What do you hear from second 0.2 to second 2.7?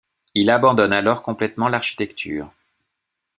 Il abandonne alors complètement l’architecture.